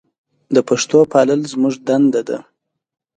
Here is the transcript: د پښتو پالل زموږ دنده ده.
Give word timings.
د 0.55 0.57
پښتو 0.67 0.99
پالل 1.11 1.41
زموږ 1.53 1.75
دنده 1.87 2.21
ده. 2.29 2.37